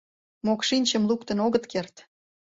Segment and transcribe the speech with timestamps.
[0.45, 1.95] Мокшинчым луктын огыт керт!..